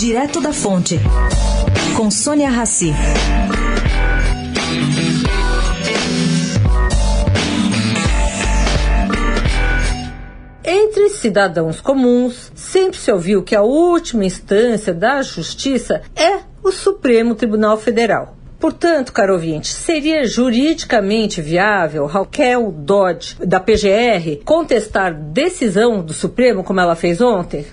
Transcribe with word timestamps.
Direto 0.00 0.40
da 0.40 0.50
Fonte, 0.50 0.98
com 1.94 2.10
Sônia 2.10 2.48
Rassi. 2.48 2.90
Entre 10.64 11.10
cidadãos 11.10 11.82
comuns, 11.82 12.50
sempre 12.54 12.98
se 12.98 13.12
ouviu 13.12 13.42
que 13.42 13.54
a 13.54 13.60
última 13.60 14.24
instância 14.24 14.94
da 14.94 15.20
justiça 15.20 16.00
é 16.16 16.38
o 16.62 16.72
Supremo 16.72 17.34
Tribunal 17.34 17.76
Federal. 17.76 18.38
Portanto, 18.58 19.12
caro 19.12 19.34
ouvinte, 19.34 19.68
seria 19.68 20.26
juridicamente 20.26 21.42
viável 21.42 22.06
Raquel 22.06 22.72
Dodge, 22.72 23.36
da 23.38 23.60
PGR, 23.60 24.42
contestar 24.46 25.12
decisão 25.12 26.00
do 26.00 26.14
Supremo 26.14 26.64
como 26.64 26.80
ela 26.80 26.96
fez 26.96 27.20
ontem? 27.20 27.66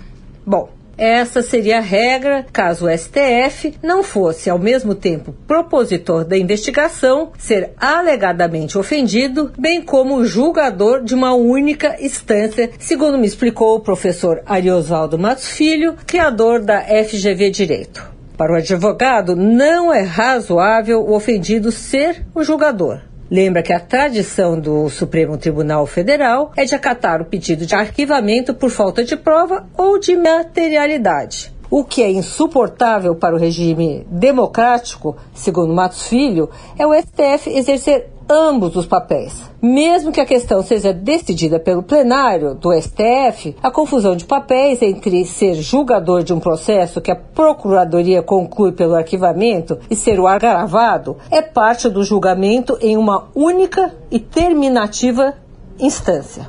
Bom, 0.44 0.76
essa 0.98 1.42
seria 1.42 1.78
a 1.78 1.80
regra 1.80 2.44
caso 2.52 2.86
o 2.86 2.90
STF 2.90 3.74
não 3.82 4.02
fosse, 4.02 4.50
ao 4.50 4.58
mesmo 4.58 4.94
tempo, 4.94 5.32
propositor 5.46 6.24
da 6.24 6.36
investigação, 6.36 7.30
ser 7.38 7.70
alegadamente 7.78 8.76
ofendido, 8.76 9.52
bem 9.56 9.80
como 9.80 10.24
julgador 10.24 11.04
de 11.04 11.14
uma 11.14 11.32
única 11.34 11.96
instância, 12.04 12.70
segundo 12.78 13.16
me 13.16 13.26
explicou 13.26 13.76
o 13.76 13.80
professor 13.80 14.42
Ariosvaldo 14.44 15.18
Matos 15.18 15.48
Filho, 15.48 15.94
criador 16.04 16.60
da 16.60 16.82
FGV 16.82 17.50
Direito. 17.50 18.18
Para 18.36 18.52
o 18.52 18.56
advogado, 18.56 19.34
não 19.34 19.92
é 19.92 20.02
razoável 20.02 21.00
o 21.00 21.14
ofendido 21.14 21.72
ser 21.72 22.24
o 22.34 22.42
julgador. 22.42 23.07
Lembra 23.30 23.62
que 23.62 23.72
a 23.72 23.80
tradição 23.80 24.58
do 24.58 24.88
Supremo 24.88 25.36
Tribunal 25.36 25.86
Federal 25.86 26.50
é 26.56 26.64
de 26.64 26.74
acatar 26.74 27.20
o 27.20 27.26
pedido 27.26 27.66
de 27.66 27.74
arquivamento 27.74 28.54
por 28.54 28.70
falta 28.70 29.04
de 29.04 29.16
prova 29.16 29.66
ou 29.76 29.98
de 29.98 30.16
materialidade. 30.16 31.52
O 31.70 31.84
que 31.84 32.02
é 32.02 32.10
insuportável 32.10 33.14
para 33.14 33.34
o 33.34 33.38
regime 33.38 34.06
democrático, 34.10 35.14
segundo 35.34 35.74
Matos 35.74 36.08
Filho, 36.08 36.48
é 36.78 36.86
o 36.86 36.94
STF 36.94 37.50
exercer 37.50 38.08
ambos 38.28 38.76
os 38.76 38.86
papéis. 38.86 39.48
Mesmo 39.60 40.12
que 40.12 40.20
a 40.20 40.26
questão 40.26 40.62
seja 40.62 40.92
decidida 40.92 41.58
pelo 41.58 41.82
plenário 41.82 42.54
do 42.54 42.72
STF, 42.72 43.56
a 43.62 43.70
confusão 43.70 44.14
de 44.14 44.24
papéis 44.24 44.82
entre 44.82 45.24
ser 45.24 45.54
julgador 45.54 46.22
de 46.22 46.32
um 46.32 46.40
processo 46.40 47.00
que 47.00 47.10
a 47.10 47.16
Procuradoria 47.16 48.22
conclui 48.22 48.72
pelo 48.72 48.94
arquivamento 48.94 49.78
e 49.90 49.96
ser 49.96 50.20
o 50.20 50.26
agravado 50.26 51.16
é 51.30 51.40
parte 51.40 51.88
do 51.88 52.04
julgamento 52.04 52.76
em 52.80 52.96
uma 52.96 53.28
única 53.34 53.94
e 54.10 54.18
terminativa 54.18 55.34
instância. 55.78 56.48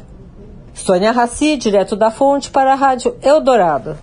Sônia 0.73 1.11
Raci, 1.11 1.57
direto 1.57 1.95
da 1.95 2.09
fonte 2.09 2.49
para 2.49 2.71
a 2.73 2.75
Rádio 2.75 3.15
Eldorado. 3.21 3.99